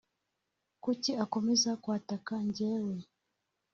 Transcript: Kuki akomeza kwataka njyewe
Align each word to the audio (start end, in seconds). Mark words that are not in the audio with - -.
Kuki 0.83 1.11
akomeza 1.23 1.71
kwataka 1.83 2.33
njyewe 2.45 2.95